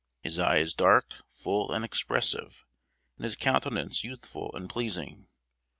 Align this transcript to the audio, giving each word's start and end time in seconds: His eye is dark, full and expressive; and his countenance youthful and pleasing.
His 0.23 0.39
eye 0.39 0.57
is 0.57 0.73
dark, 0.73 1.13
full 1.29 1.71
and 1.71 1.85
expressive; 1.85 2.65
and 3.17 3.23
his 3.23 3.35
countenance 3.35 4.03
youthful 4.03 4.49
and 4.55 4.67
pleasing. 4.67 5.27